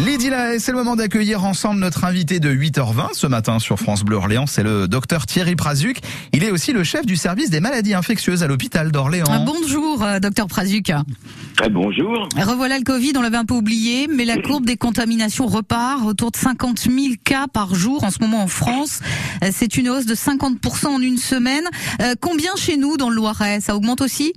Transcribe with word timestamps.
Lydie 0.00 0.30
c'est 0.58 0.72
le 0.72 0.78
moment 0.78 0.96
d'accueillir 0.96 1.44
ensemble 1.44 1.78
notre 1.78 2.04
invité 2.04 2.40
de 2.40 2.50
8h20 2.50 3.08
ce 3.12 3.26
matin 3.26 3.58
sur 3.58 3.78
France 3.78 4.02
Bleu 4.02 4.16
Orléans. 4.16 4.46
C'est 4.46 4.62
le 4.62 4.88
docteur 4.88 5.26
Thierry 5.26 5.56
Prazuc. 5.56 5.98
Il 6.32 6.42
est 6.42 6.50
aussi 6.50 6.72
le 6.72 6.84
chef 6.84 7.04
du 7.04 7.16
service 7.16 7.50
des 7.50 7.60
maladies 7.60 7.92
infectieuses 7.92 8.42
à 8.42 8.46
l'hôpital 8.46 8.92
d'Orléans. 8.92 9.26
Ah, 9.28 9.44
bonjour, 9.44 10.02
euh, 10.02 10.18
docteur 10.18 10.46
Prazuc. 10.46 10.88
Ah, 10.90 11.68
bonjour. 11.70 12.28
Revoilà 12.34 12.78
le 12.78 12.84
Covid, 12.84 13.12
on 13.16 13.20
l'avait 13.20 13.36
un 13.36 13.44
peu 13.44 13.54
oublié, 13.54 14.08
mais 14.08 14.24
la 14.24 14.38
courbe 14.38 14.64
des 14.64 14.78
contaminations 14.78 15.46
repart. 15.46 16.02
Autour 16.06 16.30
de 16.30 16.38
50 16.38 16.78
000 16.78 17.14
cas 17.22 17.46
par 17.52 17.74
jour 17.74 18.02
en 18.02 18.10
ce 18.10 18.20
moment 18.20 18.42
en 18.42 18.48
France. 18.48 19.00
Euh, 19.44 19.50
c'est 19.52 19.76
une 19.76 19.90
hausse 19.90 20.06
de 20.06 20.14
50% 20.14 20.86
en 20.86 21.00
une 21.02 21.18
semaine. 21.18 21.64
Euh, 22.00 22.14
combien 22.18 22.52
chez 22.56 22.78
nous 22.78 22.96
dans 22.96 23.10
le 23.10 23.16
Loiret? 23.16 23.60
Ça 23.60 23.76
augmente 23.76 24.00
aussi? 24.00 24.32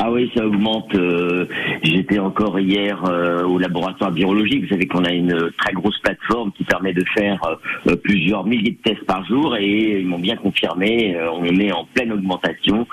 Ah 0.00 0.12
oui, 0.12 0.30
ça 0.32 0.46
augmente. 0.46 0.94
Euh, 0.94 1.46
j'étais 1.82 2.20
encore 2.20 2.60
hier 2.60 3.02
euh, 3.04 3.42
au 3.42 3.58
laboratoire 3.58 4.12
virologique. 4.12 4.62
Vous 4.62 4.68
savez 4.68 4.86
qu'on 4.86 5.04
a 5.04 5.10
une 5.10 5.50
très 5.58 5.72
grosse 5.72 5.98
plateforme 5.98 6.52
qui 6.52 6.62
permet 6.62 6.92
de 6.92 7.04
faire 7.16 7.40
euh, 7.88 7.96
plusieurs 7.96 8.46
milliers 8.46 8.78
de 8.80 8.90
tests 8.90 9.04
par 9.06 9.24
jour 9.26 9.56
et 9.56 9.98
ils 9.98 10.06
m'ont 10.06 10.20
bien 10.20 10.36
confirmé, 10.36 11.16
on 11.32 11.44
est 11.44 11.72
en 11.72 11.84
pleine 11.84 12.12
augmentation 12.12 12.86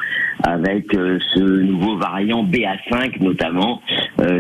avec 0.44 0.88
ce 0.92 1.40
nouveau 1.40 1.98
variant 1.98 2.44
BA5 2.44 3.22
notamment, 3.22 3.82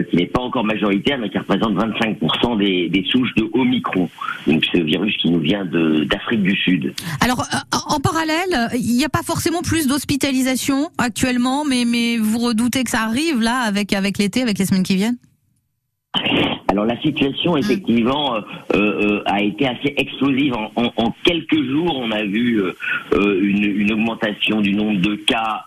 qui 0.09 0.15
n'est 0.15 0.25
pas 0.25 0.41
encore 0.41 0.63
majoritaire 0.63 1.17
mais 1.19 1.29
qui 1.29 1.37
représente 1.37 1.75
25% 1.75 2.57
des, 2.57 2.89
des, 2.89 3.03
souches 3.05 3.33
de 3.35 3.47
Omicron. 3.53 4.09
Donc 4.47 4.65
ce 4.65 4.79
virus 4.79 5.15
qui 5.17 5.29
nous 5.29 5.39
vient 5.39 5.65
d'Afrique 5.65 6.43
du 6.43 6.55
Sud. 6.55 6.93
Alors 7.21 7.43
parallèle, 8.15 8.69
il 8.73 8.95
n'y 8.95 9.03
a 9.03 9.09
pas 9.09 9.23
forcément 9.23 9.61
plus 9.61 9.87
d'hospitalisation 9.87 10.89
actuellement, 10.97 11.65
mais, 11.65 11.83
mais 11.85 12.17
vous 12.17 12.39
redoutez 12.39 12.83
que 12.83 12.89
ça 12.89 13.01
arrive 13.01 13.41
là 13.41 13.59
avec, 13.59 13.93
avec 13.93 14.17
l'été, 14.17 14.41
avec 14.41 14.57
les 14.57 14.65
semaines 14.65 14.83
qui 14.83 14.95
viennent? 14.95 15.17
Alors 16.69 16.85
la 16.85 16.99
situation 17.01 17.53
hum. 17.53 17.57
effectivement 17.57 18.35
euh, 18.35 18.41
euh, 18.73 19.23
a 19.25 19.41
été 19.41 19.67
assez 19.67 19.93
explosive. 19.97 20.53
En, 20.75 21.13
quelques 21.23 21.61
jours, 21.69 21.97
on 21.97 22.11
a 22.11 22.23
vu 22.23 22.61
euh, 22.61 22.73
une, 23.13 23.63
une, 23.63 23.91
augmentation 23.93 24.61
du 24.61 24.73
nombre 24.73 25.01
de 25.01 25.15
cas 25.15 25.65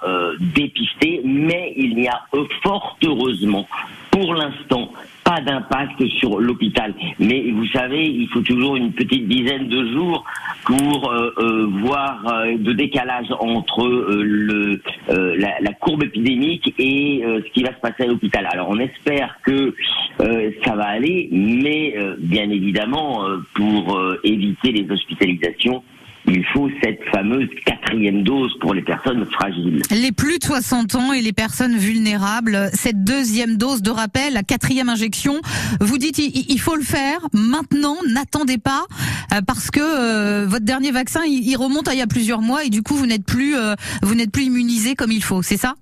dépistés, 0.55 1.21
mais 1.25 1.75
il 1.77 1.97
n'y 1.97 2.09
a 2.09 2.21
fort 2.63 2.99
heureusement 3.05 3.67
pour 4.11 4.35
l'instant 4.35 4.91
pas 5.29 5.43
d'impact 5.43 6.07
sur 6.19 6.41
l'hôpital. 6.41 6.95
Mais 7.19 7.51
vous 7.51 7.67
savez, 7.67 8.07
il 8.07 8.29
faut 8.29 8.41
toujours 8.41 8.77
une 8.77 8.93
petite 8.93 9.29
dizaine 9.29 9.69
de 9.69 9.93
jours 9.93 10.25
pour 10.65 11.11
euh, 11.11 11.31
euh, 11.39 11.67
voir 11.83 12.27
euh, 12.27 12.57
de 12.57 12.73
décalage 12.73 13.27
entre 13.39 13.87
le, 13.87 14.81
la, 15.09 15.61
la, 15.61 15.73
courbe 15.75 16.05
épidémique 16.05 16.75
et 16.79 17.23
ce 17.27 17.53
qui 17.53 17.63
va 17.63 17.75
se 17.75 17.81
passer 17.81 18.05
à 18.05 18.07
l'hôpital. 18.07 18.49
Alors 18.51 18.69
on 18.71 18.79
espère 18.79 19.39
que 19.43 19.75
ça 20.19 20.75
va 20.75 20.87
aller, 20.87 21.29
mais 21.31 21.95
bien 22.19 22.49
évidemment, 22.51 23.25
pour 23.55 24.01
éviter 24.25 24.73
les 24.73 24.91
hospitalisations, 24.91 25.83
il 26.31 26.45
faut 26.53 26.69
cette 26.83 27.03
fameuse 27.13 27.49
quatrième 27.65 28.23
dose 28.23 28.57
pour 28.61 28.75
les 28.75 28.83
personnes 28.83 29.25
fragiles. 29.27 29.83
Les 29.91 30.13
plus 30.13 30.39
de 30.39 30.45
60 30.45 30.95
ans 30.95 31.13
et 31.13 31.23
les 31.23 31.33
personnes 31.33 31.77
vulnérables, 31.77 32.71
cette 32.73 33.03
deuxième 33.05 33.57
dose 33.57 33.83
de 33.83 33.91
rappel, 33.91 34.35
la 34.35 34.43
quatrième 34.43 34.89
injection, 34.89 35.41
vous 35.81 35.99
dites 35.99 36.19
il, 36.19 36.61
faut 36.61 36.77
le 36.77 36.83
faire 36.83 37.19
maintenant, 37.33 37.97
n'attendez 38.09 38.59
pas, 38.59 38.85
euh, 39.33 39.41
parce 39.47 39.71
que 39.71 39.81
euh, 39.81 40.47
votre 40.47 40.65
dernier 40.65 40.91
vaccin, 40.91 41.21
il, 41.27 41.57
remonte 41.57 41.89
à 41.89 41.95
il 41.95 41.99
y 41.99 42.03
a 42.03 42.07
plusieurs 42.07 42.43
mois 42.43 42.65
et 42.65 42.71
du 42.71 42.83
coup 42.83 42.95
vous 42.95 43.07
n'êtes 43.07 43.27
plus, 43.27 43.57
euh, 43.57 43.75
vous 44.03 44.15
n'êtes 44.15 44.33
plus 44.33 44.45
immunisé 44.45 44.95
comme 44.95 45.13
il 45.13 45.23
faut, 45.23 45.43
c'est 45.43 45.57
ça? 45.57 45.75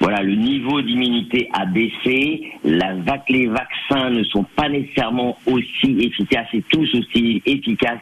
Voilà, 0.00 0.22
le 0.22 0.36
niveau 0.36 0.80
d'immunité 0.80 1.48
a 1.52 1.66
baissé. 1.66 2.52
La, 2.62 2.94
les 3.28 3.46
vaccins 3.48 4.10
ne 4.10 4.22
sont 4.24 4.44
pas 4.54 4.68
nécessairement 4.68 5.36
aussi 5.46 5.98
efficaces 6.00 6.46
et 6.52 6.62
tous 6.70 6.88
aussi 6.94 7.42
efficaces 7.44 7.98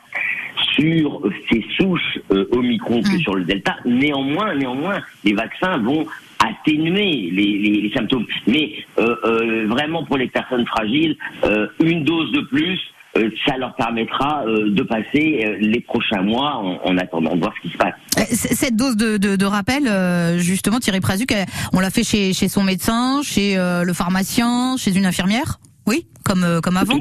sur 0.78 1.22
ces 1.50 1.64
souches 1.76 2.18
euh, 2.32 2.46
Omicron 2.52 3.02
que 3.02 3.16
mm. 3.16 3.20
sur 3.20 3.34
le 3.34 3.44
Delta. 3.44 3.76
Néanmoins, 3.84 4.54
néanmoins, 4.54 5.00
les 5.24 5.32
vaccins 5.32 5.78
vont 5.78 6.06
atténuer 6.38 7.30
les, 7.32 7.80
les, 7.82 7.92
symptômes. 7.94 8.26
Mais 8.46 8.72
euh, 8.98 9.16
euh, 9.24 9.66
vraiment 9.68 10.04
pour 10.04 10.18
les 10.18 10.28
personnes 10.28 10.66
fragiles, 10.66 11.16
euh, 11.44 11.66
une 11.82 12.04
dose 12.04 12.30
de 12.32 12.40
plus, 12.40 12.78
euh, 13.16 13.30
ça 13.46 13.56
leur 13.56 13.74
permettra 13.76 14.44
de 14.46 14.82
passer 14.82 15.56
les 15.60 15.80
prochains 15.80 16.22
mois 16.22 16.56
en, 16.84 16.98
attendant 16.98 17.34
de 17.34 17.40
voir 17.40 17.54
ce 17.56 17.68
qui 17.68 17.72
se 17.72 17.78
passe. 17.78 17.94
Cette 18.30 18.76
dose 18.76 18.96
de, 18.96 19.16
de, 19.16 19.36
de 19.36 19.44
rappel, 19.46 20.38
justement, 20.38 20.78
Thierry 20.80 21.00
Prazuc, 21.00 21.32
on 21.72 21.80
l'a 21.80 21.90
fait 21.90 22.04
chez, 22.04 22.32
chez 22.34 22.48
son 22.48 22.62
médecin, 22.62 23.22
chez 23.22 23.56
le 23.56 23.92
pharmacien, 23.94 24.76
chez 24.76 24.96
une 24.96 25.06
infirmière? 25.06 25.58
Oui, 25.86 26.06
comme, 26.24 26.60
comme 26.62 26.76
avant 26.76 26.98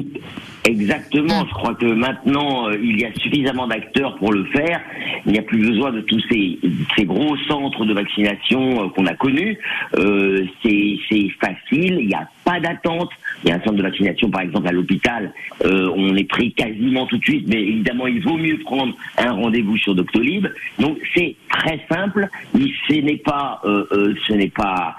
Exactement. 0.66 1.46
Je 1.46 1.54
crois 1.54 1.74
que 1.74 1.86
maintenant, 1.86 2.68
euh, 2.68 2.76
il 2.82 3.00
y 3.00 3.04
a 3.04 3.12
suffisamment 3.14 3.68
d'acteurs 3.68 4.16
pour 4.16 4.32
le 4.32 4.44
faire. 4.46 4.80
Il 5.24 5.32
n'y 5.32 5.38
a 5.38 5.42
plus 5.42 5.58
besoin 5.58 5.92
de 5.92 6.00
tous 6.00 6.20
ces, 6.28 6.58
ces 6.96 7.04
gros 7.04 7.36
centres 7.48 7.84
de 7.84 7.94
vaccination 7.94 8.84
euh, 8.84 8.88
qu'on 8.88 9.06
a 9.06 9.14
connus. 9.14 9.58
Euh, 9.96 10.44
c'est 10.62 10.98
facile. 11.40 11.98
Il 12.00 12.08
n'y 12.08 12.14
a 12.14 12.28
pas 12.44 12.58
d'attente. 12.58 13.10
Il 13.44 13.50
y 13.50 13.52
a 13.52 13.56
un 13.56 13.60
centre 13.60 13.76
de 13.76 13.82
vaccination, 13.82 14.28
par 14.28 14.40
exemple, 14.40 14.66
à 14.66 14.72
l'hôpital. 14.72 15.32
Euh, 15.64 15.90
on 15.94 16.16
est 16.16 16.24
pris 16.24 16.52
quasiment 16.52 17.06
tout 17.06 17.18
de 17.18 17.24
suite. 17.24 17.46
Mais 17.48 17.62
évidemment, 17.62 18.08
il 18.08 18.20
vaut 18.22 18.36
mieux 18.36 18.58
prendre 18.58 18.96
un 19.18 19.32
rendez-vous 19.32 19.76
sur 19.78 19.94
Doctolib. 19.94 20.48
Donc, 20.80 20.98
c'est 21.14 21.36
très 21.66 21.80
simple. 21.90 22.28
Ce 22.54 23.00
n'est 23.00 23.16
pas, 23.16 23.60
ce 23.64 24.32
n'est 24.32 24.50
pas 24.50 24.96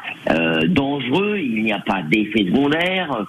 dangereux. 0.68 1.38
Il 1.40 1.64
n'y 1.64 1.74
a 1.74 1.80
pas 1.80 2.02
d'effet 2.04 2.46
secondaire. 2.46 3.26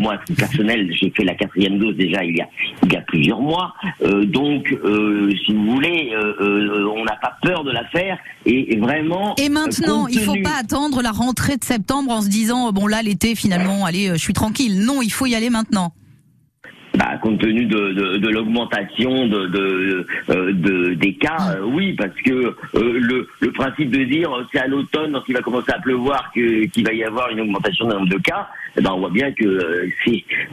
moi, 0.00 0.18
personnel, 0.36 0.90
j'ai 0.98 1.10
fait 1.10 1.24
la 1.24 1.34
quatrième 1.34 1.78
dose 1.78 1.96
déjà 1.96 2.24
il 2.24 2.36
y 2.36 2.40
a, 2.40 2.48
il 2.84 2.92
y 2.92 2.96
a 2.96 3.00
plusieurs 3.02 3.40
mois. 3.40 3.74
Euh, 4.02 4.24
donc, 4.24 4.72
euh, 4.72 5.30
si 5.44 5.52
vous 5.52 5.72
voulez, 5.72 6.12
euh, 6.14 6.88
on 6.94 7.04
n'a 7.04 7.16
pas 7.16 7.36
peur 7.42 7.64
de 7.64 7.70
la 7.70 7.84
faire. 7.88 8.18
Et, 8.46 8.78
vraiment. 8.78 9.34
Et 9.36 9.48
maintenant, 9.48 10.06
il 10.06 10.20
faut 10.20 10.36
pas 10.42 10.58
attendre 10.60 11.02
la 11.02 11.10
rentrée 11.10 11.56
de 11.56 11.64
septembre 11.64 12.10
en 12.12 12.22
se 12.22 12.28
disant 12.28 12.72
bon 12.72 12.86
là 12.86 13.02
l'été 13.02 13.34
finalement, 13.34 13.84
allez, 13.84 14.08
je 14.12 14.16
suis 14.16 14.32
tranquille. 14.32 14.84
Non, 14.84 15.02
il 15.02 15.12
faut 15.12 15.26
y 15.26 15.34
aller 15.34 15.50
maintenant. 15.50 15.92
Bah, 16.98 17.16
compte 17.22 17.38
tenu 17.38 17.66
de, 17.66 17.92
de, 17.92 18.16
de 18.16 18.28
l'augmentation 18.28 19.28
de, 19.28 19.46
de, 19.46 20.06
de, 20.50 20.94
des 20.94 21.14
cas, 21.14 21.56
oui, 21.62 21.92
parce 21.92 22.14
que 22.24 22.56
le, 22.74 23.28
le 23.38 23.52
principe 23.52 23.90
de 23.90 24.02
dire 24.02 24.30
c'est 24.52 24.58
à 24.58 24.66
l'automne, 24.66 25.12
lorsqu'il 25.12 25.36
va 25.36 25.40
commencer 25.42 25.70
à 25.70 25.78
pleuvoir, 25.78 26.32
qu'il 26.32 26.84
va 26.84 26.92
y 26.92 27.04
avoir 27.04 27.30
une 27.30 27.40
augmentation 27.42 27.86
d'un 27.86 27.98
nombre 27.98 28.10
de 28.10 28.18
cas, 28.18 28.48
eh 28.76 28.80
ben, 28.80 28.90
on 28.92 28.98
voit 28.98 29.10
bien 29.10 29.30
que 29.30 29.44
euh, 29.44 29.88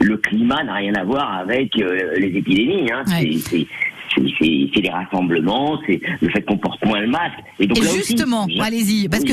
le 0.00 0.16
climat 0.18 0.62
n'a 0.62 0.74
rien 0.74 0.94
à 0.94 1.02
voir 1.02 1.32
avec 1.34 1.76
euh, 1.80 2.14
les 2.16 2.28
épidémies. 2.28 2.92
Hein. 2.92 3.02
C'est 3.06 3.32
c'est 3.38 3.66
les 4.18 4.90
rassemblements, 4.90 5.78
c'est 5.86 6.00
le 6.20 6.28
fait 6.28 6.42
qu'on 6.42 6.58
porte 6.58 6.84
moins 6.84 7.00
le 7.00 7.08
masque. 7.08 7.38
Et, 7.58 7.66
donc, 7.66 7.82
justement, 7.82 8.46
allez-y, 8.60 9.08
parce 9.08 9.24
que 9.24 9.32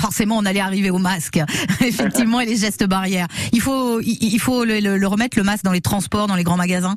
forcément 0.00 0.38
on 0.38 0.44
allait 0.44 0.60
arriver 0.60 0.90
au 0.90 0.98
masque, 0.98 1.38
effectivement, 1.80 2.40
et 2.40 2.46
les 2.46 2.56
gestes 2.56 2.86
barrières. 2.86 3.26
Il 3.52 3.60
faut, 3.60 4.00
il 4.00 4.38
faut 4.38 4.64
le, 4.64 5.06
remettre 5.06 5.38
le 5.38 5.44
masque 5.44 5.64
dans 5.64 5.72
les 5.72 5.80
transports, 5.80 6.26
dans 6.26 6.36
les 6.36 6.44
grands 6.44 6.56
magasins? 6.56 6.96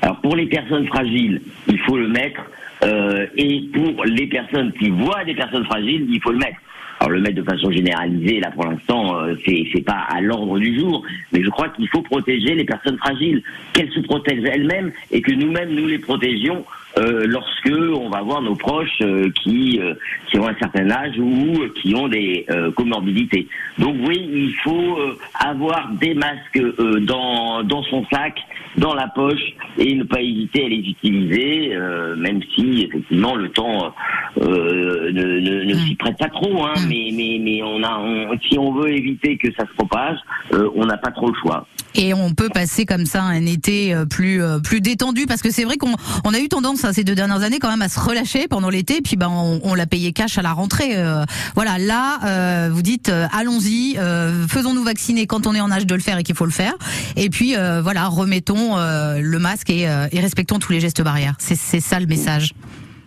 Alors 0.00 0.20
pour 0.20 0.36
les 0.36 0.46
personnes 0.46 0.86
fragiles, 0.86 1.42
il 1.68 1.78
faut 1.80 1.96
le 1.96 2.08
mettre, 2.08 2.40
euh, 2.84 3.26
et 3.36 3.62
pour 3.72 4.04
les 4.04 4.26
personnes 4.26 4.72
qui 4.72 4.90
voient 4.90 5.24
des 5.24 5.34
personnes 5.34 5.64
fragiles, 5.64 6.06
il 6.10 6.20
faut 6.20 6.32
le 6.32 6.38
mettre. 6.38 6.58
Alors 7.00 7.10
le 7.10 7.20
mettre 7.20 7.36
de 7.36 7.42
façon 7.42 7.70
généralisée, 7.72 8.38
là 8.38 8.50
pour 8.52 8.64
l'instant, 8.64 9.16
euh, 9.18 9.34
c'est 9.44 9.84
pas 9.84 10.06
à 10.08 10.20
l'ordre 10.20 10.58
du 10.58 10.78
jour, 10.78 11.02
mais 11.32 11.42
je 11.42 11.48
crois 11.48 11.68
qu'il 11.70 11.88
faut 11.88 12.02
protéger 12.02 12.54
les 12.54 12.64
personnes 12.64 12.98
fragiles, 12.98 13.42
qu'elles 13.72 13.90
se 13.90 14.00
protègent 14.00 14.44
elles-mêmes 14.44 14.92
et 15.10 15.20
que 15.20 15.32
nous-mêmes 15.32 15.74
nous 15.74 15.88
les 15.88 15.98
protégions 15.98 16.64
euh, 16.98 17.24
lorsque 17.26 17.70
on 17.70 18.10
va 18.10 18.20
voir 18.20 18.42
nos 18.42 18.54
proches 18.54 19.00
euh, 19.00 19.30
qui 19.42 19.80
euh, 19.80 19.94
qui 20.30 20.38
ont 20.38 20.46
un 20.46 20.54
certain 20.56 20.90
âge 20.90 21.18
ou 21.18 21.54
qui 21.80 21.94
ont 21.94 22.08
des 22.08 22.46
comorbidités. 22.76 23.46
Donc 23.78 23.96
oui, 24.06 24.28
il 24.32 24.54
faut 24.62 24.98
avoir 25.34 25.90
des 25.92 26.14
masques 26.14 26.60
dans 27.02 27.62
dans 27.62 27.82
son 27.84 28.04
sac, 28.12 28.38
dans 28.76 28.94
la 28.94 29.08
poche 29.08 29.54
et 29.78 29.94
ne 29.94 30.04
pas 30.04 30.20
hésiter 30.20 30.64
à 30.64 30.68
les 30.68 30.78
utiliser, 30.78 31.76
même 32.16 32.40
si 32.54 32.84
effectivement 32.84 33.36
le 33.36 33.48
temps 33.50 33.94
ne, 35.12 35.74
s'y 35.86 35.94
prête 35.96 36.18
pas 36.18 36.28
trop. 36.28 36.64
Hein, 36.64 36.74
mais 36.88 37.10
mais 37.12 37.38
mais 37.40 37.62
on 37.62 37.82
a 37.82 38.00
si 38.48 38.58
on 38.58 38.72
veut 38.72 38.92
éviter 38.92 39.36
que 39.36 39.48
ça 39.58 39.66
se 39.66 39.72
propage, 39.74 40.18
on 40.74 40.86
n'a 40.86 40.96
pas 40.96 41.10
trop 41.10 41.28
le 41.28 41.34
choix. 41.40 41.66
Et 41.94 42.14
on 42.14 42.32
peut 42.32 42.48
passer 42.48 42.86
comme 42.86 43.04
ça 43.04 43.22
un 43.22 43.44
été 43.44 43.94
plus 44.08 44.40
plus 44.64 44.80
détendu 44.80 45.26
parce 45.26 45.42
que 45.42 45.50
c'est 45.50 45.64
vrai 45.64 45.76
qu'on 45.76 45.94
on 46.24 46.32
a 46.32 46.38
eu 46.38 46.48
tendance 46.48 46.86
ces 46.92 47.04
deux 47.04 47.14
dernières 47.14 47.42
années 47.42 47.58
quand 47.58 47.70
même 47.70 47.82
à 47.82 47.88
se 47.88 48.00
relâcher 48.00 48.48
pendant 48.48 48.70
l'été, 48.70 49.00
puis 49.02 49.16
ben 49.16 49.28
on, 49.28 49.74
l'a 49.74 49.86
payé 49.86 50.12
cash 50.12 50.38
à 50.38 50.42
la 50.42 50.52
rentrée. 50.52 50.96
Euh, 50.96 51.24
voilà, 51.54 51.78
là 51.78 52.18
euh, 52.24 52.70
vous 52.72 52.82
dites 52.82 53.08
euh, 53.08 53.26
allons-y, 53.32 53.96
faisons-nous 54.48 54.82
vacciner 54.82 55.26
quand 55.26 55.46
on 55.46 55.54
est 55.54 55.60
en 55.60 55.70
âge 55.70 55.86
de 55.86 55.94
le 55.94 56.00
faire 56.00 56.18
et 56.18 56.22
qu'il 56.22 56.34
faut 56.34 56.44
le 56.44 56.50
faire, 56.50 56.74
et 57.16 57.30
puis 57.30 57.54
voilà 57.82 58.06
remettons 58.06 58.76
le 58.76 59.38
masque 59.38 59.70
et, 59.70 59.82
et 59.82 60.20
respectons 60.20 60.58
tous 60.58 60.72
les 60.72 60.80
gestes 60.80 61.02
barrières. 61.02 61.34
C'est 61.38 61.80
ça 61.80 62.00
le 62.00 62.06
message. 62.06 62.54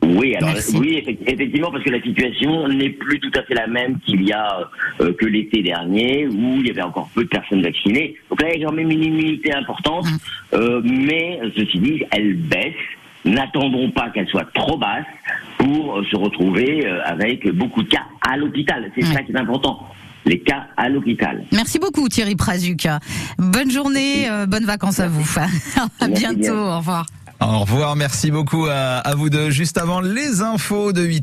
Oui, 0.06 0.36
alors, 0.36 0.52
oui, 0.76 0.98
effect- 0.98 1.24
effectivement, 1.28 1.72
parce 1.72 1.84
que 1.84 1.90
la 1.90 2.02
situation 2.02 2.68
n'est 2.68 2.90
plus 2.92 3.20
tout 3.20 3.32
à 3.36 3.42
fait 3.44 3.56
la 3.56 3.68
même 3.68 3.98
qu'il 4.06 4.24
y 4.24 4.32
a 4.32 4.70
euh, 5.02 5.14
que 5.14 5.26
l'été 5.26 5.62
dernier, 5.64 6.28
où 6.28 6.58
il 6.60 6.68
y 6.68 6.70
avait 6.72 6.82
encore 6.84 7.10
peu 7.16 7.24
de 7.24 7.30
personnes 7.30 7.62
vaccinées. 7.64 8.16
Donc 8.30 8.42
là, 8.42 8.54
il 8.54 8.62
y 8.62 8.64
a 8.64 8.68
quand 8.68 8.74
même 8.74 8.92
une 8.92 9.04
immunité 9.04 9.54
importante, 9.54 10.06
Hum. 10.06 10.18
euh, 10.60 10.82
mais 10.84 11.40
ceci 11.56 11.80
dit, 11.80 12.04
elle 12.12 12.36
baisse. 12.36 12.74
N'attendons 13.26 13.90
pas 13.90 14.12
qu'elle 14.12 14.28
soit 14.28 14.46
trop 14.54 14.78
basse 14.78 15.06
pour 15.58 15.98
euh, 15.98 16.04
se 16.12 16.16
retrouver 16.16 16.86
avec 17.06 17.48
beaucoup 17.56 17.82
de 17.82 17.90
cas 17.90 18.04
à 18.22 18.38
l'hôpital. 18.38 18.92
C'est 18.94 19.02
ça 19.06 19.24
qui 19.24 19.32
est 19.32 19.38
important, 19.38 19.88
les 20.26 20.40
cas 20.40 20.68
à 20.78 20.90
l'hôpital. 20.90 21.44
Merci 21.52 21.80
beaucoup 21.80 22.08
Thierry 22.08 22.36
Prazuc. 22.36 22.88
Bonne 23.40 23.72
journée, 23.72 24.30
euh, 24.30 24.46
bonnes 24.46 24.66
vacances 24.66 25.00
à 25.00 25.08
vous. 25.08 25.26
à 26.00 26.08
bientôt, 26.08 26.38
bien. 26.40 26.54
au 26.54 26.78
revoir. 26.78 27.08
Au 27.48 27.60
revoir, 27.60 27.96
merci 27.96 28.32
beaucoup 28.32 28.66
à, 28.66 29.04
vous 29.16 29.30
deux. 29.30 29.52
Juste 29.52 29.78
avant 29.78 30.02
les 30.02 30.42
infos 30.42 30.94
de 30.94 31.04
8 31.04 31.14